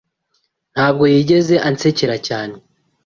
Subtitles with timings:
[0.73, 2.55] Ntabwo yigeze ansekera cyane..